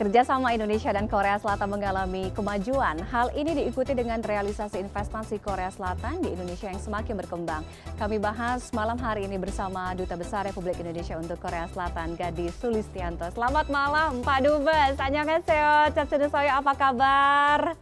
Kerjasama 0.00 0.56
Indonesia 0.56 0.88
dan 0.96 1.04
Korea 1.04 1.36
Selatan 1.36 1.76
mengalami 1.76 2.32
kemajuan. 2.32 3.04
Hal 3.12 3.36
ini 3.36 3.52
diikuti 3.52 3.92
dengan 3.92 4.24
realisasi 4.24 4.80
investasi 4.80 5.36
Korea 5.44 5.68
Selatan 5.68 6.24
di 6.24 6.32
Indonesia 6.32 6.72
yang 6.72 6.80
semakin 6.80 7.20
berkembang. 7.20 7.60
Kami 8.00 8.16
bahas 8.16 8.72
malam 8.72 8.96
hari 8.96 9.28
ini 9.28 9.36
bersama 9.36 9.92
Duta 9.92 10.16
Besar 10.16 10.48
Republik 10.48 10.80
Indonesia 10.80 11.20
untuk 11.20 11.36
Korea 11.36 11.68
Selatan, 11.68 12.16
Gadis 12.16 12.56
Sulistianto. 12.56 13.28
Selamat 13.28 13.68
malam 13.68 14.24
Pak 14.24 14.40
Dubes. 14.40 14.96
Annyeonghaseyo, 14.96 15.92
Chatsudusoyo, 15.92 16.48
apa 16.48 16.72
kabar? 16.80 17.76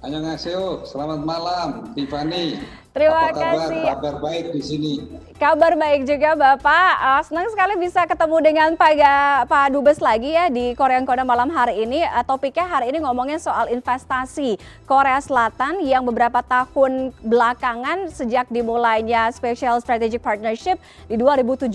Annyeonghaseyo, 0.00 0.88
selamat 0.88 1.28
malam 1.28 1.92
Tiffany. 1.92 2.56
Terima 2.92 3.24
Apa 3.24 3.32
kabar? 3.32 3.52
kasih. 3.56 3.82
Kabar 3.88 4.14
baik 4.20 4.46
di 4.52 4.60
sini. 4.60 4.92
Kabar 5.40 5.72
baik 5.80 6.04
juga 6.04 6.36
Bapak. 6.36 6.92
Uh, 7.00 7.22
senang 7.24 7.48
sekali 7.48 7.74
bisa 7.80 8.04
ketemu 8.04 8.36
dengan 8.44 8.68
Pak, 8.76 8.92
Ga- 8.94 9.42
Pak 9.48 9.72
Dubes 9.72 9.96
lagi 9.96 10.36
ya 10.36 10.52
di 10.52 10.76
Korea 10.76 11.00
Koda 11.00 11.24
malam 11.24 11.48
hari 11.48 11.88
ini. 11.88 12.04
Uh, 12.04 12.20
topiknya 12.20 12.68
hari 12.68 12.92
ini 12.92 13.00
ngomongin 13.00 13.40
soal 13.40 13.72
investasi 13.72 14.60
Korea 14.84 15.16
Selatan 15.24 15.80
yang 15.80 16.04
beberapa 16.04 16.44
tahun 16.44 17.16
belakangan 17.24 18.12
sejak 18.12 18.52
dimulainya 18.52 19.32
Special 19.32 19.80
Strategic 19.80 20.20
Partnership 20.20 20.76
di 21.08 21.16
2017 21.16 21.72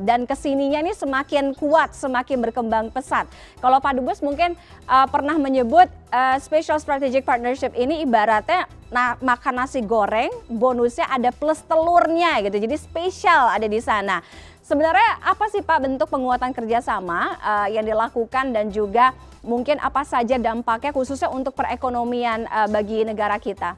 dan 0.00 0.24
ke 0.24 0.32
sininya 0.32 0.80
ini 0.80 0.96
semakin 0.96 1.52
kuat, 1.60 1.92
semakin 1.92 2.40
berkembang 2.40 2.88
pesat. 2.88 3.28
Kalau 3.60 3.84
Pak 3.84 4.00
Dubes 4.00 4.24
mungkin 4.24 4.56
uh, 4.88 5.06
pernah 5.12 5.36
menyebut 5.36 5.92
uh, 6.08 6.40
Special 6.40 6.80
Strategic 6.80 7.28
Partnership 7.28 7.76
ini 7.76 8.00
ibaratnya 8.00 8.64
nah, 8.94 9.18
makan 9.18 9.54
nasi 9.58 9.82
goreng, 9.82 10.30
bonusnya 10.46 11.10
ada 11.10 11.34
plus 11.34 11.58
telurnya 11.66 12.38
gitu. 12.46 12.62
Jadi 12.62 12.78
spesial 12.78 13.50
ada 13.50 13.66
di 13.66 13.82
sana. 13.82 14.22
Sebenarnya 14.62 15.20
apa 15.20 15.50
sih 15.50 15.60
Pak 15.60 15.82
bentuk 15.82 16.08
penguatan 16.08 16.54
kerjasama 16.54 17.36
uh, 17.42 17.68
yang 17.68 17.84
dilakukan 17.84 18.54
dan 18.54 18.70
juga 18.70 19.12
mungkin 19.44 19.76
apa 19.82 20.06
saja 20.06 20.40
dampaknya 20.40 20.94
khususnya 20.94 21.28
untuk 21.28 21.52
perekonomian 21.52 22.48
uh, 22.48 22.70
bagi 22.70 23.04
negara 23.04 23.36
kita? 23.36 23.76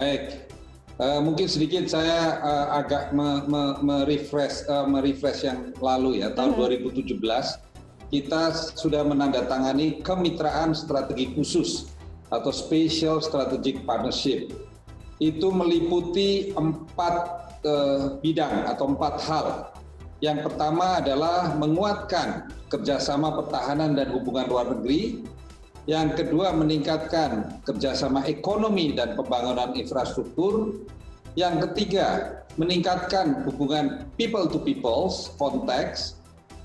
Baik. 0.00 0.50
Eh, 1.02 1.20
mungkin 1.24 1.48
sedikit 1.48 1.88
saya 1.88 2.38
eh, 2.38 2.66
agak 2.78 3.16
me- 3.16 3.42
me- 3.48 3.76
merefresh 3.80 4.68
eh, 4.68 4.86
merefresh 4.86 5.48
yang 5.48 5.72
lalu 5.80 6.20
ya 6.20 6.30
tahun 6.36 6.52
2017 6.54 7.16
kita 8.12 8.42
sudah 8.76 9.00
menandatangani 9.00 10.04
kemitraan 10.04 10.76
strategi 10.76 11.32
khusus 11.32 11.90
atau 12.32 12.48
Special 12.48 13.20
Strategic 13.20 13.84
Partnership. 13.84 14.48
Itu 15.20 15.52
meliputi 15.52 16.50
empat 16.56 17.14
eh, 17.62 18.18
bidang 18.18 18.66
atau 18.72 18.90
empat 18.90 19.14
hal. 19.28 19.46
Yang 20.22 20.50
pertama 20.50 21.02
adalah 21.02 21.52
menguatkan 21.58 22.46
kerjasama 22.70 23.36
pertahanan 23.42 23.98
dan 23.98 24.10
hubungan 24.14 24.48
luar 24.48 24.66
negeri. 24.72 25.22
Yang 25.90 26.24
kedua 26.24 26.54
meningkatkan 26.54 27.58
kerjasama 27.66 28.22
ekonomi 28.30 28.94
dan 28.94 29.18
pembangunan 29.18 29.74
infrastruktur. 29.74 30.78
Yang 31.34 31.70
ketiga 31.70 32.38
meningkatkan 32.54 33.42
hubungan 33.50 34.06
people 34.14 34.46
to 34.46 34.62
peoples 34.62 35.34
konteks. 35.42 36.16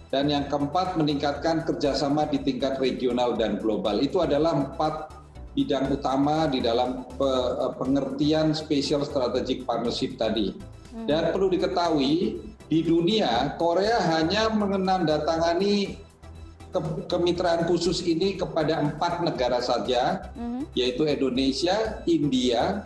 Dan 0.08 0.32
yang 0.32 0.48
keempat 0.48 0.96
meningkatkan 0.96 1.68
kerjasama 1.68 2.30
di 2.32 2.40
tingkat 2.40 2.80
regional 2.80 3.36
dan 3.36 3.60
global. 3.60 4.00
Itu 4.00 4.24
adalah 4.24 4.56
empat 4.56 5.17
bidang 5.58 5.90
utama 5.90 6.46
di 6.46 6.62
dalam 6.62 7.02
pe- 7.18 7.54
eh, 7.66 7.74
pengertian 7.82 8.54
Special 8.54 9.02
Strategic 9.02 9.66
Partnership 9.66 10.14
tadi. 10.22 10.54
Dan 11.10 11.34
perlu 11.34 11.50
diketahui 11.50 12.38
di 12.70 12.80
dunia 12.86 13.58
Korea 13.58 13.98
hanya 14.18 14.54
menandatangani 14.54 15.98
ke- 16.70 17.02
kemitraan 17.10 17.66
khusus 17.66 18.06
ini 18.06 18.38
kepada 18.38 18.78
empat 18.86 19.26
negara 19.26 19.58
saja, 19.66 20.30
Mhm. 20.38 20.62
yaitu 20.78 21.10
Indonesia, 21.10 22.06
India, 22.06 22.86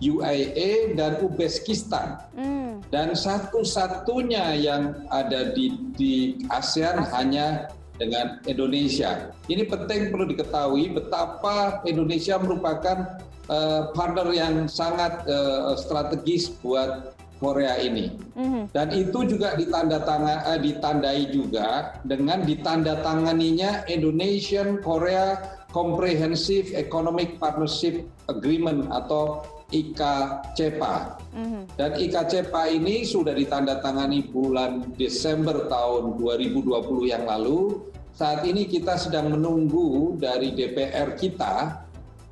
UAE, 0.00 0.92
dan 0.92 1.20
Uzbekistan. 1.24 2.20
Hmm. 2.36 2.84
Dan 2.92 3.16
satu-satunya 3.16 4.52
yang 4.60 5.08
ada 5.08 5.56
di, 5.56 5.72
di 5.96 6.12
ASEAN 6.52 7.00
hanya 7.16 7.72
dengan 7.96 8.40
Indonesia. 8.44 9.32
Ini 9.48 9.68
penting 9.68 10.12
perlu 10.12 10.28
diketahui 10.28 10.92
betapa 10.96 11.80
Indonesia 11.88 12.36
merupakan 12.40 13.18
eh, 13.46 13.82
partner 13.94 14.28
yang 14.32 14.66
sangat 14.66 15.24
eh, 15.26 15.74
strategis 15.80 16.52
buat 16.60 17.16
Korea 17.36 17.76
ini. 17.76 18.16
Mhm. 18.32 18.72
Dan 18.72 18.88
itu 18.96 19.36
juga 19.36 19.56
ditandatanga- 19.60 20.56
eh, 20.56 20.60
ditandai 20.60 21.28
juga 21.32 22.00
dengan 22.08 22.44
ditandatanganinya 22.48 23.84
Indonesian 23.92 24.80
Korea 24.80 25.36
Comprehensive 25.76 26.72
Economic 26.72 27.36
Partnership 27.36 28.08
Agreement 28.32 28.88
atau 28.88 29.44
IKCPA. 29.74 31.18
Mhm. 31.34 31.60
Dan 31.74 31.90
IKCPA 31.98 32.62
ini 32.70 33.02
sudah 33.02 33.34
ditandatangani 33.34 34.30
bulan 34.30 34.94
Desember 34.94 35.66
tahun 35.66 36.14
2020 36.18 37.10
yang 37.10 37.26
lalu. 37.26 37.82
Saat 38.16 38.46
ini 38.48 38.64
kita 38.64 38.96
sedang 38.96 39.34
menunggu 39.34 40.16
dari 40.16 40.54
DPR 40.54 41.18
kita 41.18 41.84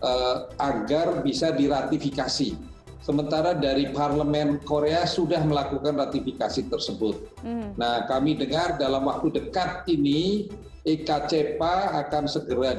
eh, 0.05 0.37
agar 0.61 1.25
bisa 1.25 1.49
diratifikasi. 1.53 2.75
Sementara 3.05 3.53
dari 3.53 3.93
Parlemen 3.93 4.65
Korea 4.65 5.05
sudah 5.05 5.45
melakukan 5.45 5.97
ratifikasi 6.01 6.73
tersebut. 6.73 7.37
Mhm. 7.45 7.77
Nah, 7.77 8.09
kami 8.09 8.37
dengar 8.37 8.81
dalam 8.81 9.05
waktu 9.05 9.29
dekat 9.33 9.85
ini 9.93 10.49
IKCPA 10.85 12.01
akan 12.05 12.25
segera 12.29 12.77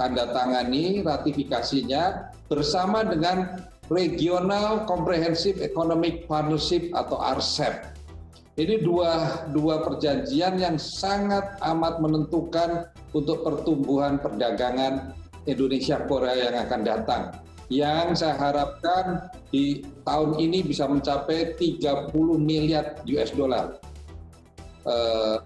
ditandatangani 0.00 1.04
ratifikasinya 1.04 2.32
bersama 2.48 3.04
dengan 3.04 3.68
Regional 3.92 4.88
Comprehensive 4.88 5.60
Economic 5.60 6.24
Partnership 6.24 6.88
atau 6.96 7.20
RCEP. 7.20 7.92
Ini 8.56 8.80
dua, 8.80 9.44
dua 9.52 9.84
perjanjian 9.84 10.56
yang 10.56 10.80
sangat 10.80 11.60
amat 11.60 12.00
menentukan 12.00 12.88
untuk 13.12 13.44
pertumbuhan 13.44 14.16
perdagangan 14.16 15.12
Indonesia 15.44 16.00
Korea 16.08 16.48
yang 16.48 16.56
akan 16.64 16.80
datang. 16.80 17.22
Yang 17.70 18.24
saya 18.24 18.34
harapkan 18.40 19.30
di 19.52 19.84
tahun 20.02 20.40
ini 20.40 20.64
bisa 20.64 20.88
mencapai 20.88 21.54
30 21.60 22.10
miliar 22.40 22.98
US 23.04 23.30
dollar. 23.36 23.78
Eh, 24.80 25.36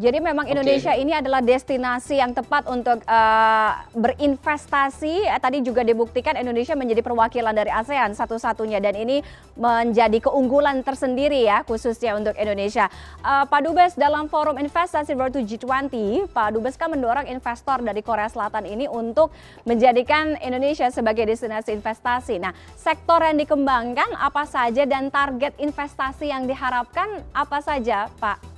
Jadi 0.00 0.18
memang. 0.18 0.48
Indonesia 0.48 0.96
ini 0.96 1.12
adalah 1.12 1.44
destinasi 1.44 2.16
yang 2.16 2.32
tepat 2.32 2.64
untuk 2.72 3.04
eh, 3.04 3.70
berinvestasi. 3.92 5.28
Eh, 5.28 5.40
Tadi 5.40 5.60
juga 5.60 5.84
dibuktikan 5.84 6.34
Indonesia 6.40 6.72
menjadi 6.72 7.04
perwakilan 7.04 7.52
dari 7.52 7.68
ASEAN 7.68 8.16
satu-satunya 8.16 8.80
dan 8.80 8.96
ini 8.96 9.20
menjadi 9.60 10.24
keunggulan 10.24 10.80
tersendiri 10.80 11.44
ya 11.44 11.60
khususnya 11.68 12.16
untuk 12.16 12.32
Indonesia. 12.40 12.88
Eh, 13.20 13.44
Pak 13.44 13.60
Dubes 13.60 13.92
dalam 14.00 14.32
forum 14.32 14.56
investasi 14.56 15.12
World 15.12 15.36
to 15.36 15.44
G20, 15.44 15.92
Pak 16.32 16.56
Dubes 16.56 16.80
kan 16.80 16.88
mendorong 16.88 17.28
investor 17.28 17.84
dari 17.84 18.00
Korea 18.00 18.32
Selatan 18.32 18.64
ini 18.64 18.88
untuk 18.88 19.28
menjadikan 19.68 20.40
Indonesia 20.40 20.88
sebagai 20.88 21.28
destinasi 21.28 21.76
investasi. 21.76 22.40
Nah, 22.40 22.56
sektor 22.72 23.20
yang 23.20 23.36
dikembangkan 23.36 24.16
apa 24.16 24.48
saja 24.48 24.88
dan 24.88 25.12
target 25.12 25.52
investasi 25.60 26.32
yang 26.32 26.48
diharapkan 26.48 27.20
apa 27.36 27.60
saja, 27.60 28.08
Pak? 28.16 28.49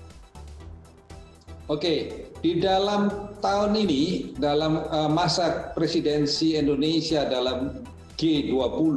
Oke, 1.70 2.26
di 2.42 2.58
dalam 2.58 3.06
tahun 3.38 3.78
ini, 3.78 4.34
dalam 4.34 4.82
eh, 4.82 5.10
masa 5.10 5.70
presidensi 5.78 6.58
Indonesia 6.58 7.22
dalam 7.22 7.86
G20, 8.18 8.96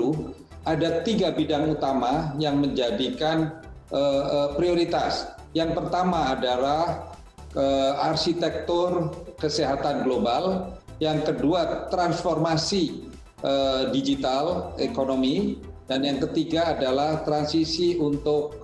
ada 0.66 1.06
tiga 1.06 1.30
bidang 1.30 1.78
utama 1.78 2.34
yang 2.42 2.58
menjadikan 2.58 3.62
eh, 3.94 4.24
eh, 4.26 4.50
prioritas. 4.58 5.30
Yang 5.54 5.78
pertama 5.78 6.36
adalah 6.36 7.16
arsitektur 8.04 9.16
kesehatan 9.40 10.04
global, 10.04 10.76
yang 11.00 11.24
kedua 11.24 11.88
transformasi 11.88 13.08
digital 13.96 14.76
ekonomi, 14.76 15.64
dan 15.88 16.04
yang 16.04 16.20
ketiga 16.20 16.76
adalah 16.76 17.24
transisi 17.24 17.96
untuk 17.96 18.60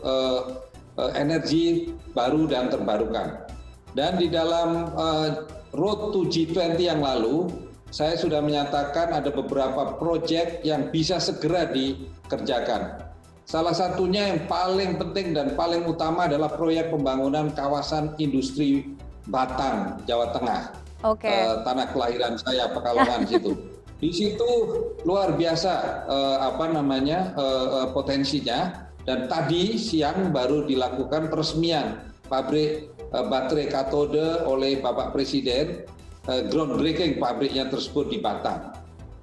energi 1.15 1.95
baru 2.12 2.51
dan 2.51 2.68
terbarukan. 2.68 3.48
Dan 3.91 4.19
di 4.19 4.31
dalam 4.31 4.91
uh, 4.95 5.47
Road 5.75 6.11
to 6.15 6.27
G20 6.27 6.79
yang 6.79 6.99
lalu, 7.03 7.47
saya 7.91 8.15
sudah 8.15 8.39
menyatakan 8.39 9.11
ada 9.11 9.31
beberapa 9.31 9.99
proyek 9.99 10.63
yang 10.63 10.91
bisa 10.91 11.19
segera 11.19 11.67
dikerjakan. 11.67 13.11
Salah 13.43 13.75
satunya 13.75 14.31
yang 14.31 14.47
paling 14.47 14.95
penting 14.95 15.35
dan 15.35 15.59
paling 15.59 15.83
utama 15.83 16.23
adalah 16.23 16.47
proyek 16.55 16.88
pembangunan 16.88 17.51
kawasan 17.51 18.15
industri 18.15 18.95
Batang, 19.27 19.99
Jawa 20.07 20.31
Tengah. 20.31 20.61
Oke. 21.03 21.27
Eh, 21.27 21.55
tanah 21.67 21.91
kelahiran 21.91 22.39
saya 22.39 22.71
Pekalongan 22.71 23.27
situ. 23.27 23.59
Di 24.01 24.09
situ 24.09 24.49
luar 25.03 25.35
biasa 25.35 25.71
eh, 26.09 26.38
apa 26.41 26.71
namanya 26.71 27.35
eh, 27.35 27.88
potensinya 27.91 28.88
dan 29.03 29.27
tadi 29.27 29.75
siang 29.75 30.31
baru 30.31 30.65
dilakukan 30.65 31.27
peresmian 31.27 32.07
pabrik 32.29 32.88
baterai 33.12 33.68
katode 33.68 34.48
oleh 34.48 34.80
Bapak 34.80 35.12
Presiden, 35.12 35.84
groundbreaking 36.24 37.19
pabriknya 37.19 37.68
tersebut 37.68 38.08
di 38.08 38.24
Batang. 38.24 38.72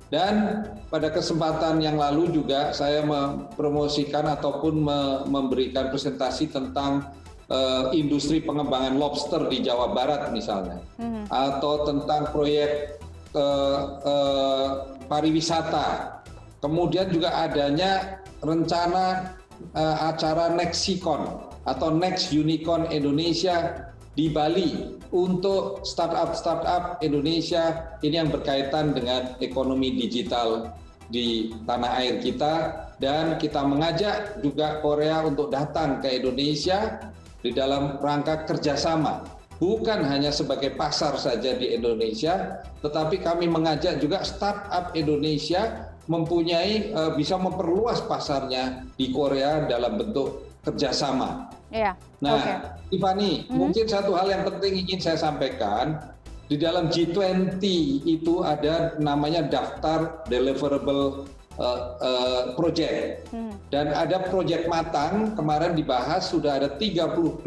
Dan 0.08 0.64
pada 0.88 1.12
kesempatan 1.12 1.84
yang 1.84 2.00
lalu 2.00 2.32
juga 2.32 2.72
saya 2.72 3.04
mempromosikan 3.04 4.24
ataupun 4.24 4.80
memberikan 5.28 5.92
presentasi 5.92 6.48
tentang 6.48 7.12
uh, 7.52 7.92
industri 7.92 8.40
pengembangan 8.40 8.96
lobster 8.96 9.44
di 9.52 9.60
Jawa 9.60 9.92
Barat 9.92 10.32
misalnya, 10.32 10.80
mm-hmm. 10.96 11.28
atau 11.28 11.84
tentang 11.84 12.32
proyek 12.32 12.96
uh, 13.36 14.00
uh, 14.00 14.68
pariwisata. 15.12 16.20
Kemudian 16.64 17.12
juga 17.12 17.44
adanya 17.44 18.24
rencana 18.40 19.36
uh, 19.76 19.96
acara 20.08 20.56
Nexicon 20.56 21.47
atau 21.68 21.92
Next 21.92 22.32
Unicorn 22.32 22.88
Indonesia 22.88 23.88
di 24.16 24.32
Bali 24.32 24.98
untuk 25.12 25.84
startup-startup 25.84 27.04
Indonesia. 27.04 27.94
Ini 28.00 28.24
yang 28.24 28.30
berkaitan 28.32 28.96
dengan 28.96 29.36
ekonomi 29.38 29.94
digital 30.00 30.72
di 31.12 31.52
tanah 31.68 31.92
air 32.00 32.18
kita. 32.18 32.84
Dan 32.98 33.38
kita 33.38 33.62
mengajak 33.62 34.42
juga 34.42 34.82
Korea 34.82 35.22
untuk 35.22 35.54
datang 35.54 36.02
ke 36.02 36.18
Indonesia 36.18 36.98
di 37.38 37.54
dalam 37.54 38.02
rangka 38.02 38.42
kerjasama. 38.42 39.22
Bukan 39.62 40.06
hanya 40.06 40.30
sebagai 40.34 40.74
pasar 40.74 41.18
saja 41.18 41.54
di 41.54 41.74
Indonesia, 41.74 42.62
tetapi 42.82 43.22
kami 43.22 43.50
mengajak 43.50 43.98
juga 44.02 44.22
startup 44.22 44.94
Indonesia 44.94 45.94
mempunyai 46.06 46.94
uh, 46.94 47.14
bisa 47.14 47.38
memperluas 47.38 48.02
pasarnya 48.06 48.86
di 48.94 49.10
Korea 49.10 49.66
dalam 49.66 49.98
bentuk 49.98 50.46
kerjasama. 50.62 51.57
Iya. 51.68 51.92
Nah, 52.24 52.34
okay. 52.34 52.56
Tiffany, 52.88 53.44
mm-hmm. 53.44 53.56
mungkin 53.56 53.84
satu 53.84 54.16
hal 54.16 54.28
yang 54.32 54.42
penting 54.48 54.88
ingin 54.88 55.00
saya 55.00 55.18
sampaikan 55.20 56.00
di 56.48 56.56
dalam 56.56 56.88
G20 56.88 57.60
itu 58.08 58.40
ada 58.40 58.96
namanya 58.96 59.44
daftar 59.44 60.24
deliverable 60.32 61.28
uh, 61.60 61.80
uh, 62.00 62.42
project 62.56 63.28
mm. 63.28 63.52
dan 63.68 63.92
ada 63.92 64.24
proyek 64.32 64.64
matang 64.64 65.36
kemarin 65.36 65.76
dibahas 65.76 66.32
sudah 66.32 66.56
ada 66.56 66.80
32 66.80 67.44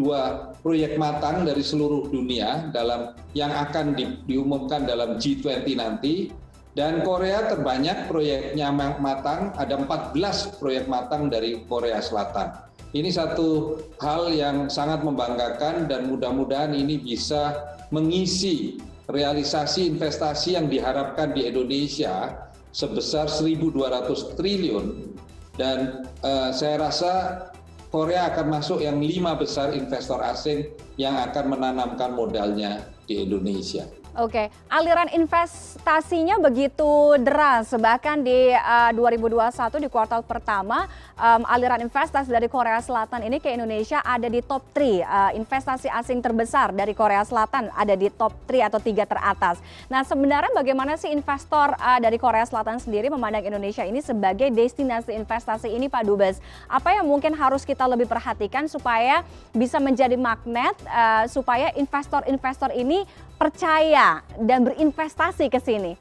proyek 0.61 1.01
matang 1.01 1.41
dari 1.41 1.65
seluruh 1.65 2.13
dunia 2.13 2.69
dalam 2.69 3.17
yang 3.33 3.49
akan 3.49 3.97
di, 3.97 4.21
diumumkan 4.29 4.85
dalam 4.85 5.17
G20 5.17 5.65
nanti 5.81 6.29
dan 6.71 7.03
Korea 7.03 7.51
terbanyak 7.51 8.07
proyeknya 8.07 8.71
matang 9.01 9.51
ada 9.59 9.75
14 9.75 10.61
proyek 10.61 10.87
matang 10.87 11.27
dari 11.27 11.67
Korea 11.67 11.99
Selatan. 11.99 12.70
Ini 12.91 13.07
satu 13.07 13.79
hal 14.03 14.35
yang 14.35 14.67
sangat 14.67 15.07
membanggakan 15.07 15.87
dan 15.87 16.11
mudah-mudahan 16.11 16.75
ini 16.75 16.99
bisa 16.99 17.55
mengisi 17.87 18.83
realisasi 19.07 19.87
investasi 19.95 20.59
yang 20.59 20.67
diharapkan 20.67 21.31
di 21.31 21.47
Indonesia 21.47 22.47
sebesar 22.75 23.31
1.200 23.31 24.35
triliun 24.35 25.15
dan 25.55 26.07
uh, 26.23 26.51
saya 26.51 26.83
rasa 26.83 27.13
Korea 27.91 28.31
akan 28.31 28.59
masuk 28.59 28.79
yang 28.79 29.03
lima 29.03 29.35
besar 29.35 29.75
investor 29.75 30.23
asing 30.23 30.71
yang 30.95 31.15
akan 31.19 31.51
menanamkan 31.51 32.15
modalnya 32.15 32.87
di 33.03 33.19
Indonesia. 33.23 33.83
Oke, 34.11 34.51
aliran 34.67 35.07
investasinya 35.15 36.35
begitu 36.35 37.15
deras, 37.15 37.71
bahkan 37.79 38.19
di 38.19 38.51
uh, 38.51 38.91
2021 38.91 39.79
di 39.79 39.87
kuartal 39.87 40.19
pertama 40.27 40.83
aliran 41.21 41.79
investasi 41.85 42.27
dari 42.27 42.51
Korea 42.51 42.81
Selatan 42.83 43.23
ini 43.23 43.39
ke 43.39 43.53
Indonesia 43.55 44.03
ada 44.03 44.27
di 44.27 44.43
top 44.43 44.67
3 44.75 45.05
uh, 45.05 45.31
investasi 45.37 45.87
asing 45.87 46.19
terbesar 46.19 46.75
dari 46.75 46.91
Korea 46.91 47.23
Selatan 47.23 47.71
ada 47.71 47.95
di 47.95 48.11
top 48.11 48.35
3 48.51 48.67
atau 48.67 48.83
tiga 48.83 49.07
teratas. 49.07 49.63
Nah, 49.87 50.03
sebenarnya 50.03 50.51
bagaimana 50.51 50.99
sih 50.99 51.07
investor 51.13 51.71
uh, 51.79 51.99
dari 52.03 52.19
Korea 52.19 52.43
Selatan 52.43 52.83
sendiri 52.83 53.07
memandang 53.07 53.47
Indonesia 53.47 53.87
ini 53.87 54.03
sebagai 54.03 54.51
destinasi 54.51 55.15
investasi 55.15 55.71
ini, 55.71 55.87
Pak 55.87 56.03
Dubes? 56.03 56.43
Apa 56.67 56.99
yang 56.99 57.07
mungkin 57.07 57.31
harus 57.31 57.63
kita 57.63 57.87
lebih 57.87 58.11
perhatikan 58.11 58.67
supaya 58.67 59.23
bisa 59.55 59.79
menjadi 59.79 60.19
magnet 60.19 60.75
uh, 60.89 61.29
supaya 61.31 61.71
investor-investor 61.79 62.75
ini 62.75 63.07
percaya 63.41 64.21
dan 64.37 64.69
berinvestasi 64.69 65.49
ke 65.49 65.57
sini? 65.57 65.97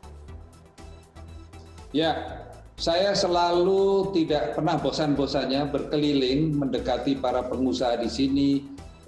Ya, 1.96 2.44
saya 2.76 3.16
selalu 3.16 4.12
tidak 4.12 4.60
pernah 4.60 4.76
bosan-bosannya 4.76 5.72
berkeliling 5.72 6.52
mendekati 6.52 7.16
para 7.16 7.40
pengusaha 7.48 7.96
di 7.96 8.12
sini, 8.12 8.50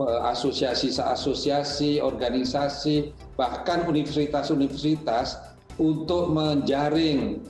asosiasi-asosiasi, 0.01 2.01
organisasi, 2.01 3.13
bahkan 3.37 3.85
universitas-universitas 3.85 5.37
untuk 5.77 6.33
menjaring 6.33 7.45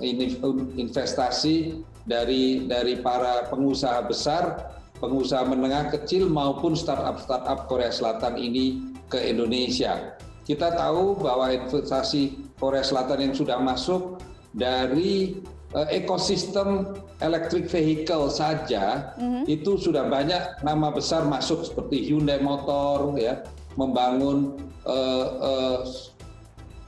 investasi 0.79 1.83
dari 2.03 2.67
dari 2.67 2.99
para 2.99 3.47
pengusaha 3.47 4.03
besar, 4.03 4.75
pengusaha 4.99 5.47
menengah 5.47 5.95
kecil 5.95 6.27
maupun 6.27 6.75
startup-startup 6.75 7.71
Korea 7.71 7.95
Selatan 7.95 8.35
ini 8.35 8.83
ke 9.07 9.23
Indonesia. 9.23 10.19
Kita 10.43 10.75
tahu 10.75 11.23
bahwa 11.23 11.55
investasi 11.55 12.51
Korea 12.59 12.83
Selatan 12.83 13.31
yang 13.31 13.35
sudah 13.35 13.63
masuk 13.63 14.19
dari 14.51 15.39
uh, 15.75 15.89
ekosistem 15.89 16.99
electric 17.25 17.69
vehicle 17.69 18.29
saja 18.29 19.15
mm-hmm. 19.17 19.45
itu 19.49 19.81
sudah 19.81 20.07
banyak 20.07 20.61
nama 20.61 20.93
besar 20.93 21.25
masuk 21.25 21.65
seperti 21.65 22.11
Hyundai 22.11 22.41
Motor 22.43 23.17
ya 23.17 23.41
membangun 23.79 24.61
uh, 24.85 25.27
uh, 25.41 25.79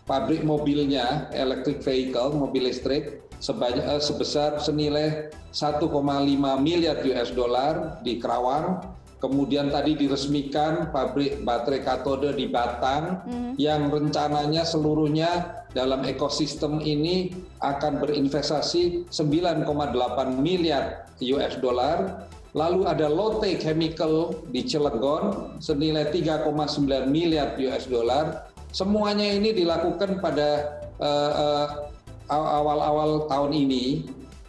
pabrik 0.04 0.44
mobilnya 0.44 1.32
electric 1.32 1.80
vehicle 1.80 2.36
mobil 2.36 2.68
listrik 2.68 3.24
sebanyak 3.40 3.84
uh, 3.84 4.00
sebesar 4.00 4.60
senilai 4.60 5.32
1,5 5.54 5.80
miliar 6.60 7.00
US 7.08 7.30
dollar 7.32 8.02
di 8.04 8.20
Kerawang 8.20 8.84
Kemudian 9.24 9.72
tadi 9.72 9.96
diresmikan 9.96 10.92
pabrik 10.92 11.40
baterai 11.48 11.80
katode 11.80 12.36
di 12.36 12.44
Batang 12.44 13.24
hmm. 13.24 13.52
yang 13.56 13.88
rencananya 13.88 14.68
seluruhnya 14.68 15.64
dalam 15.72 16.04
ekosistem 16.04 16.76
ini 16.84 17.32
akan 17.64 18.04
berinvestasi 18.04 19.08
9,8 19.08 19.64
miliar 20.36 21.08
US 21.24 21.56
dollar. 21.56 22.28
Lalu 22.52 22.84
ada 22.84 23.08
Lotte 23.08 23.56
Chemical 23.56 24.44
di 24.52 24.60
Cilegon 24.60 25.56
senilai 25.56 26.12
3,9 26.12 27.08
miliar 27.08 27.56
US 27.56 27.88
dollar. 27.88 28.52
Semuanya 28.76 29.24
ini 29.24 29.56
dilakukan 29.56 30.20
pada 30.20 30.84
uh, 31.00 31.32
uh, 31.32 31.68
awal-awal 32.28 33.24
tahun 33.32 33.56
ini 33.56 34.04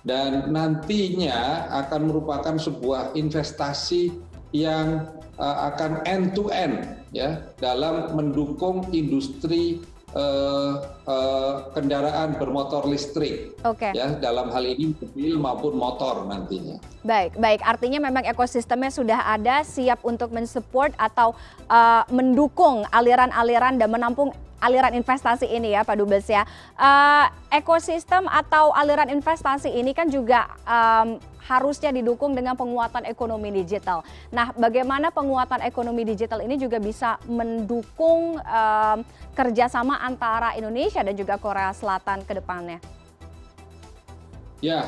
dan 0.05 0.53
nantinya 0.53 1.65
akan 1.81 2.13
merupakan 2.13 2.55
sebuah 2.61 3.17
investasi 3.17 4.13
yang 4.55 5.11
uh, 5.35 5.67
akan 5.67 5.99
end 6.07 6.31
to 6.31 6.47
end 6.47 6.87
ya 7.11 7.43
dalam 7.59 8.15
mendukung 8.15 8.87
industri 8.95 9.83
uh, 10.15 10.79
uh, 11.03 11.67
kendaraan 11.75 12.39
bermotor 12.39 12.87
listrik 12.87 13.51
okay. 13.67 13.91
ya 13.91 14.15
dalam 14.15 14.47
hal 14.47 14.63
ini 14.63 14.95
mobil 14.95 15.35
maupun 15.35 15.75
motor 15.75 16.23
nantinya. 16.23 16.79
Baik, 17.03 17.35
baik. 17.35 17.61
Artinya 17.61 17.99
memang 17.99 18.23
ekosistemnya 18.25 18.89
sudah 18.89 19.19
ada 19.27 19.61
siap 19.67 20.01
untuk 20.07 20.31
mensupport 20.31 20.95
atau 20.95 21.35
uh, 21.67 22.07
mendukung 22.09 22.87
aliran-aliran 22.89 23.75
dan 23.75 23.91
menampung 23.91 24.31
aliran 24.63 24.95
investasi 24.97 25.45
ini 25.45 25.75
ya 25.77 25.85
Pak 25.85 25.99
Dubes 25.99 26.25
ya. 26.25 26.47
Uh, 26.79 27.27
ekosistem 27.53 28.25
atau 28.25 28.73
aliran 28.73 29.11
investasi 29.11 29.69
ini 29.69 29.93
kan 29.93 30.09
juga 30.09 30.49
um, 30.65 31.21
harusnya 31.45 31.93
didukung 31.93 32.33
dengan 32.33 32.57
penguatan 32.57 33.05
ekonomi 33.05 33.53
digital. 33.53 34.01
Nah, 34.33 34.49
bagaimana 34.57 35.13
penguatan 35.13 35.61
ekonomi 35.61 36.01
digital 36.01 36.41
ini 36.41 36.57
juga 36.57 36.81
bisa 36.81 37.21
mendukung 37.29 38.41
um, 38.41 38.97
kerjasama 39.37 40.01
antara 40.01 40.57
Indonesia 40.57 41.05
dan 41.05 41.13
juga 41.13 41.37
Korea 41.37 41.69
Selatan 41.69 42.25
ke 42.25 42.33
depannya? 42.41 42.81
Ya, 44.65 44.81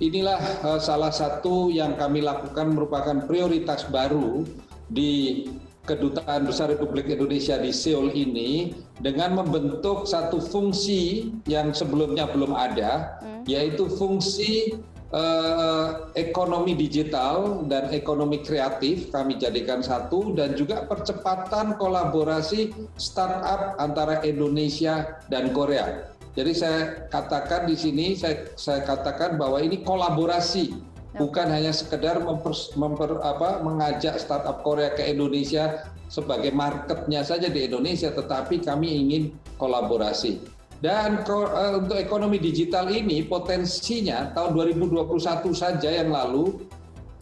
inilah 0.00 0.40
uh, 0.64 0.80
salah 0.80 1.12
satu 1.12 1.68
yang 1.68 2.00
kami 2.00 2.24
lakukan 2.24 2.72
merupakan 2.72 3.28
prioritas 3.28 3.84
baru 3.84 4.48
di 4.88 5.44
Kedutaan 5.88 6.44
Besar 6.44 6.68
Republik 6.68 7.08
Indonesia 7.08 7.56
di 7.56 7.72
Seoul 7.72 8.12
ini 8.12 8.76
dengan 9.00 9.40
membentuk 9.40 10.04
satu 10.04 10.36
fungsi 10.36 11.32
yang 11.48 11.72
sebelumnya 11.72 12.28
belum 12.28 12.52
ada, 12.52 13.16
hmm. 13.24 13.48
yaitu 13.48 13.88
fungsi 13.96 14.76
uh, 15.12 16.12
ekonomi 16.16 16.76
digital 16.76 17.64
dan 17.68 17.88
ekonomi 17.92 18.44
kreatif 18.44 19.08
kami 19.08 19.40
jadikan 19.40 19.80
satu 19.80 20.36
dan 20.36 20.52
juga 20.56 20.84
percepatan 20.84 21.76
kolaborasi 21.80 22.72
startup 23.00 23.76
antara 23.80 24.20
Indonesia 24.24 25.20
dan 25.32 25.52
Korea. 25.52 26.12
Jadi 26.38 26.52
saya 26.54 27.10
katakan 27.10 27.66
di 27.66 27.74
sini 27.74 28.14
saya, 28.14 28.46
saya 28.54 28.86
katakan 28.86 29.34
bahwa 29.40 29.58
ini 29.58 29.82
kolaborasi 29.82 30.70
bukan 31.18 31.50
hanya 31.50 31.74
sekedar 31.74 32.22
memper, 32.22 32.54
memper, 32.78 33.10
apa, 33.26 33.58
mengajak 33.64 34.22
startup 34.22 34.62
Korea 34.62 34.94
ke 34.94 35.02
Indonesia 35.08 35.90
sebagai 36.06 36.54
marketnya 36.54 37.26
saja 37.26 37.50
di 37.50 37.66
Indonesia, 37.66 38.14
tetapi 38.14 38.62
kami 38.62 38.88
ingin 39.02 39.22
kolaborasi. 39.58 40.57
Dan 40.78 41.26
uh, 41.26 41.82
untuk 41.82 41.98
ekonomi 41.98 42.38
digital 42.38 42.86
ini 42.86 43.26
potensinya 43.26 44.30
tahun 44.30 44.54
2021 44.78 45.50
saja 45.50 45.90
yang 45.90 46.14
lalu 46.14 46.54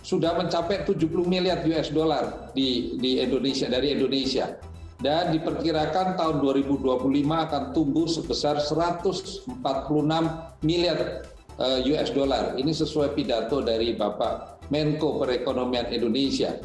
sudah 0.05 0.37
mencapai 0.37 0.85
70 0.85 1.09
miliar 1.25 1.65
US 1.65 1.89
dollar 1.91 2.53
di, 2.53 3.01
di 3.01 3.19
Indonesia 3.19 3.67
dari 3.67 3.97
Indonesia 3.97 4.55
dan 5.01 5.33
diperkirakan 5.33 6.15
tahun 6.17 6.37
2025 6.41 7.05
akan 7.27 7.63
tumbuh 7.73 8.07
sebesar 8.09 8.61
146 8.61 9.51
miliar 10.65 11.27
US 11.65 12.11
dollar. 12.13 12.57
Ini 12.57 12.73
sesuai 12.73 13.17
pidato 13.17 13.65
dari 13.65 13.97
Bapak 13.97 14.69
Menko 14.69 15.21
Perekonomian 15.21 15.89
Indonesia. 15.93 16.61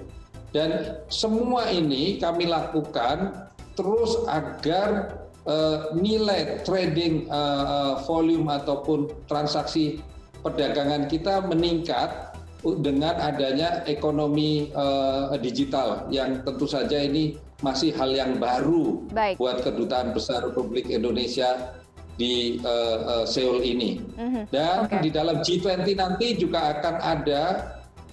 Dan 0.52 1.00
semua 1.08 1.72
ini 1.72 2.20
kami 2.20 2.52
lakukan 2.52 3.48
terus 3.80 4.20
agar 4.28 5.21
uh, 5.46 5.94
nilai 5.98 6.62
trading 6.66 7.30
uh, 7.30 8.02
volume 8.06 8.50
ataupun 8.50 9.10
transaksi 9.26 10.02
perdagangan 10.42 11.06
kita 11.06 11.46
meningkat 11.46 12.34
dengan 12.62 13.18
adanya 13.18 13.82
ekonomi 13.90 14.70
uh, 14.78 15.34
digital 15.42 16.06
yang 16.14 16.46
tentu 16.46 16.70
saja 16.70 17.02
ini 17.02 17.38
masih 17.62 17.94
hal 17.94 18.14
yang 18.14 18.38
baru 18.38 19.06
Baik. 19.14 19.38
buat 19.38 19.62
kedutaan 19.66 20.14
besar 20.14 20.46
Republik 20.46 20.90
Indonesia 20.90 21.78
di 22.18 22.62
uh, 22.62 22.98
uh, 23.22 23.26
Seoul 23.26 23.66
ini. 23.66 23.98
Mm-hmm. 23.98 24.44
Dan 24.54 24.78
okay. 24.86 25.02
di 25.02 25.10
dalam 25.10 25.42
G20 25.42 25.88
nanti 25.98 26.38
juga 26.38 26.78
akan 26.78 26.96
ada 27.02 27.44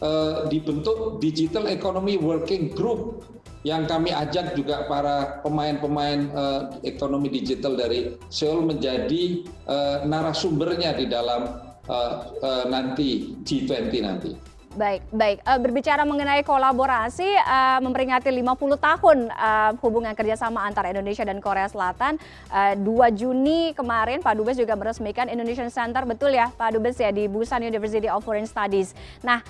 uh, 0.01 0.49
dibentuk 0.49 1.21
Digital 1.21 1.69
Economy 1.69 2.17
Working 2.17 2.73
Group 2.73 3.25
yang 3.67 3.91
kami 3.91 4.15
ajak 4.15 4.55
juga 4.55 4.87
para 4.87 5.43
pemain-pemain 5.43 6.31
uh, 6.31 6.61
ekonomi 6.87 7.27
digital 7.31 7.75
dari 7.75 8.15
Seoul 8.31 8.67
menjadi 8.67 9.43
uh, 9.67 10.07
narasumbernya 10.07 10.95
di 10.95 11.11
dalam 11.11 11.49
uh, 11.91 12.15
uh, 12.39 12.65
nanti 12.71 13.35
G20 13.43 13.93
nanti. 14.05 14.31
Baik, 14.77 15.01
baik. 15.09 15.41
Uh, 15.49 15.57
berbicara 15.57 16.05
mengenai 16.05 16.45
kolaborasi, 16.45 17.25
uh, 17.25 17.81
memperingati 17.81 18.29
50 18.29 18.77
tahun 18.77 19.19
uh, 19.33 19.73
hubungan 19.81 20.13
kerjasama 20.13 20.61
antara 20.61 20.93
Indonesia 20.93 21.25
dan 21.25 21.41
Korea 21.41 21.65
Selatan. 21.73 22.21
Uh, 22.53 22.77
2 22.77 23.17
Juni 23.17 23.73
kemarin, 23.73 24.21
Pak 24.21 24.37
Dubes 24.37 24.61
juga 24.61 24.77
meresmikan 24.77 25.33
Indonesian 25.33 25.73
Center, 25.73 26.05
betul 26.05 26.37
ya 26.37 26.53
Pak 26.53 26.77
Dubes 26.77 27.01
ya, 27.01 27.09
di 27.09 27.25
Busan 27.33 27.65
University 27.65 28.13
of 28.13 28.21
Foreign 28.21 28.45
Studies. 28.45 28.93
Nah, 29.25 29.41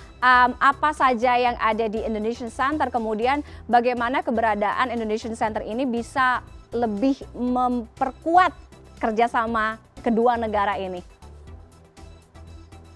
apa 0.59 0.91
saja 0.91 1.35
yang 1.35 1.55
ada 1.59 1.87
di 1.87 2.03
Indonesian 2.03 2.51
Center, 2.51 2.87
kemudian 2.87 3.43
bagaimana 3.67 4.23
keberadaan 4.23 4.91
Indonesian 4.91 5.35
Center 5.35 5.63
ini 5.63 5.83
bisa 5.87 6.43
lebih 6.71 7.19
memperkuat 7.35 8.51
kerjasama 8.99 9.79
kedua 10.03 10.35
negara 10.35 10.75
ini? 10.75 11.03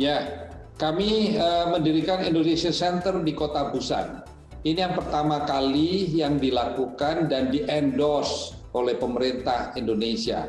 Ya, 0.02 0.50
kami 0.84 1.40
uh, 1.40 1.72
mendirikan 1.72 2.28
Indonesia 2.28 2.68
Center 2.76 3.16
di 3.24 3.32
Kota 3.32 3.72
Busan. 3.72 4.20
Ini 4.68 4.84
yang 4.84 4.96
pertama 5.00 5.48
kali 5.48 6.12
yang 6.12 6.36
dilakukan 6.36 7.32
dan 7.32 7.56
di-endorse 7.56 8.52
oleh 8.76 9.00
pemerintah 9.00 9.72
Indonesia. 9.80 10.44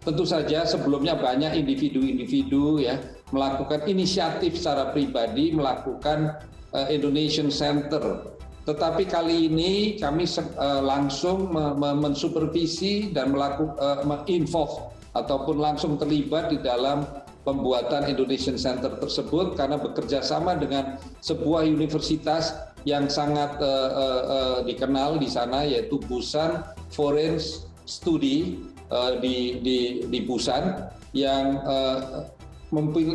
Tentu 0.00 0.24
saja 0.24 0.64
sebelumnya 0.64 1.20
banyak 1.20 1.52
individu-individu 1.60 2.80
ya 2.80 2.96
melakukan 3.28 3.84
inisiatif 3.84 4.56
secara 4.56 4.88
pribadi 4.88 5.52
melakukan 5.52 6.40
uh, 6.72 6.88
Indonesian 6.88 7.52
Center. 7.52 8.32
Tetapi 8.64 9.04
kali 9.04 9.52
ini 9.52 10.00
kami 10.00 10.24
uh, 10.24 10.80
langsung 10.80 11.52
mensupervisi 11.76 13.12
dan 13.12 13.36
melakukan 13.36 13.76
uh, 13.76 14.00
menginvolve 14.08 14.96
ataupun 15.12 15.60
langsung 15.60 16.00
terlibat 16.00 16.48
di 16.48 16.56
dalam 16.64 17.04
pembuatan 17.44 18.08
Indonesian 18.08 18.56
Center 18.56 18.96
tersebut 18.98 19.54
karena 19.54 19.76
bekerja 19.76 20.24
sama 20.24 20.56
dengan 20.56 20.96
sebuah 21.20 21.68
universitas 21.68 22.56
yang 22.88 23.08
sangat 23.08 23.60
uh, 23.60 23.90
uh, 23.92 24.22
uh, 24.24 24.58
dikenal 24.64 25.20
di 25.20 25.28
sana 25.28 25.64
yaitu 25.64 26.00
Busan 26.04 26.64
Foreign 26.92 27.40
Study 27.84 28.60
uh, 28.88 29.20
di, 29.20 29.60
di, 29.60 29.78
di 30.08 30.18
Busan 30.24 30.88
yang 31.12 31.60
uh, 31.64 32.28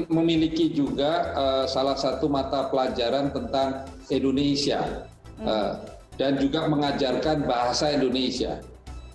memiliki 0.08 0.72
juga 0.72 1.36
uh, 1.36 1.66
salah 1.68 2.00
satu 2.00 2.32
mata 2.32 2.72
pelajaran 2.72 3.34
tentang 3.36 3.84
Indonesia 4.08 5.06
uh, 5.44 5.84
dan 6.16 6.40
juga 6.40 6.68
mengajarkan 6.68 7.44
bahasa 7.44 7.92
Indonesia. 7.92 8.64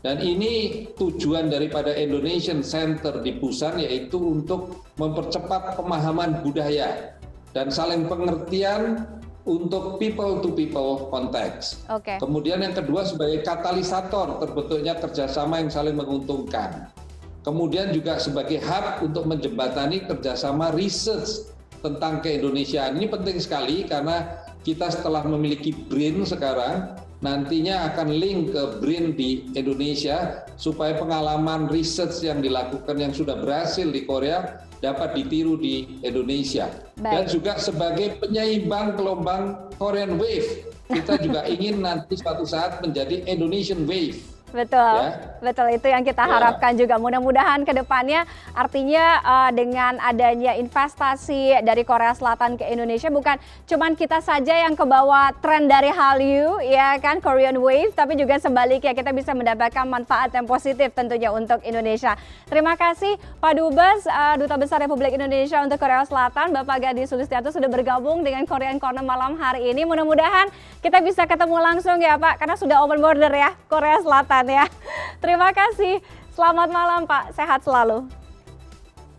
Dan 0.04 0.20
ini 0.20 0.84
tujuan 1.00 1.49
daripada 1.49 1.88
Indonesian 1.96 2.61
Center 2.61 3.25
di 3.25 3.40
Busan 3.40 3.80
yaitu 3.80 4.20
untuk 4.20 4.84
mempercepat 5.00 5.80
pemahaman 5.80 6.44
budaya 6.44 7.16
dan 7.56 7.73
saling 7.73 8.04
pengertian 8.04 9.08
untuk 9.49 9.96
people 9.96 10.44
to 10.44 10.52
people 10.52 11.08
konteks. 11.08 11.88
Okay. 11.88 12.20
Kemudian 12.20 12.61
yang 12.61 12.76
kedua 12.76 13.08
sebagai 13.08 13.40
katalisator 13.49 14.44
terbentuknya 14.44 14.92
kerjasama 15.00 15.64
yang 15.64 15.73
saling 15.73 15.96
menguntungkan. 15.96 16.92
Kemudian 17.40 17.88
juga 17.96 18.20
sebagai 18.20 18.61
hub 18.61 19.08
untuk 19.08 19.25
menjembatani 19.25 20.04
kerjasama 20.04 20.73
research 20.76 21.49
tentang 21.80 22.20
keindonesiaan. 22.20 22.96
Ini 23.00 23.08
penting 23.08 23.40
sekali 23.40 23.88
karena 23.88 24.44
kita 24.64 24.88
setelah 24.88 25.25
memiliki 25.28 25.73
BRIN 25.73 26.25
sekarang, 26.25 26.96
nantinya 27.25 27.88
akan 27.88 28.21
link 28.21 28.52
ke 28.52 28.62
BRIN 28.85 29.16
di 29.16 29.49
Indonesia 29.57 30.45
supaya 30.61 30.93
pengalaman 31.00 31.73
riset 31.73 32.12
yang 32.21 32.45
dilakukan 32.45 33.00
yang 33.00 33.16
sudah 33.16 33.40
berhasil 33.40 33.88
di 33.88 34.04
Korea 34.04 34.61
dapat 34.85 35.16
ditiru 35.16 35.57
di 35.57 36.04
Indonesia. 36.04 36.69
Baik. 37.00 37.09
Dan 37.09 37.25
juga 37.33 37.52
sebagai 37.57 38.21
penyeimbang 38.21 39.00
gelombang 39.00 39.73
Korean 39.81 40.21
Wave, 40.21 40.69
kita 40.93 41.16
juga 41.25 41.49
ingin 41.57 41.81
nanti 41.81 42.21
suatu 42.21 42.45
saat 42.45 42.85
menjadi 42.85 43.25
Indonesian 43.25 43.88
Wave 43.88 44.35
Betul, 44.54 45.11
ya. 45.11 45.18
betul 45.42 45.66
itu 45.75 45.90
yang 45.90 46.06
kita 46.06 46.23
ya. 46.23 46.30
harapkan 46.30 46.78
juga. 46.78 46.94
Mudah-mudahan 46.94 47.66
ke 47.66 47.75
depannya 47.75 48.23
artinya 48.54 49.18
uh, 49.26 49.50
dengan 49.50 49.99
adanya 49.99 50.54
investasi 50.54 51.58
dari 51.66 51.82
Korea 51.82 52.14
Selatan 52.14 52.54
ke 52.54 52.62
Indonesia 52.70 53.11
bukan 53.11 53.34
cuman 53.66 53.99
kita 53.99 54.23
saja 54.23 54.54
yang 54.54 54.78
kebawa 54.78 55.34
tren 55.42 55.66
dari 55.66 55.90
Hallyu 55.90 56.62
ya 56.62 56.94
kan 57.02 57.18
Korean 57.18 57.58
Wave, 57.58 57.99
tapi 57.99 58.14
juga 58.14 58.38
sebaliknya 58.38 58.94
kita 58.94 59.11
bisa 59.11 59.34
mendapatkan 59.34 59.90
manfaat 59.90 60.30
yang 60.30 60.46
positif 60.46 60.94
tentunya 60.94 61.34
untuk 61.34 61.58
Indonesia. 61.66 62.14
Terima 62.46 62.78
kasih 62.78 63.18
Pak 63.42 63.58
Dubes, 63.58 64.06
uh, 64.06 64.38
Duta 64.38 64.54
Besar 64.54 64.78
Republik 64.87 65.18
Indonesia 65.18 65.66
untuk 65.66 65.82
Korea 65.82 66.06
Selatan, 66.06 66.54
Bapak 66.54 66.78
Gadi 66.78 67.11
Sulistianto 67.11 67.50
sudah 67.50 67.66
bergabung 67.66 68.23
dengan 68.23 68.46
Korean 68.46 68.78
Corner 68.78 69.02
malam 69.02 69.34
hari 69.34 69.75
ini. 69.75 69.82
Mudah-mudahan 69.82 70.46
kita 70.78 71.02
bisa 71.02 71.26
ketemu 71.26 71.58
langsung 71.58 71.99
ya 71.99 72.14
Pak, 72.14 72.38
karena 72.38 72.54
sudah 72.54 72.87
open 72.87 73.02
border 73.02 73.34
ya 73.34 73.50
Korea 73.66 73.99
Selatan 73.99 74.44
ya. 74.47 74.65
Terima 75.25 75.51
kasih. 75.51 76.01
Selamat 76.35 76.69
malam 76.71 77.07
Pak, 77.07 77.35
sehat 77.35 77.63
selalu. 77.63 78.07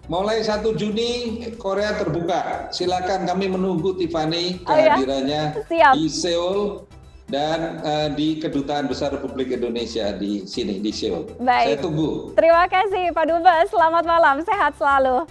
Mulai 0.06 0.46
1 0.46 0.62
Juni 0.78 1.42
Korea 1.58 1.98
terbuka. 1.98 2.70
Silakan 2.70 3.26
kami 3.26 3.50
menunggu 3.50 3.98
Tiffany 3.98 4.62
kehadirannya 4.62 5.66
oh, 5.66 5.74
ya? 5.74 5.98
di 5.98 6.06
Seoul 6.06 6.86
dan 7.26 7.82
uh, 7.82 8.10
di 8.14 8.38
Kedutaan 8.38 8.86
Besar 8.86 9.18
Republik 9.18 9.50
Indonesia 9.50 10.14
di 10.14 10.46
sini 10.46 10.78
di 10.78 10.94
Seoul. 10.94 11.42
Baik. 11.42 11.66
Saya 11.66 11.78
tunggu. 11.82 12.38
Terima 12.38 12.70
kasih 12.70 13.10
Pak 13.18 13.26
Dubes. 13.26 13.68
Selamat 13.74 14.06
malam, 14.06 14.46
sehat 14.46 14.78
selalu. 14.78 15.26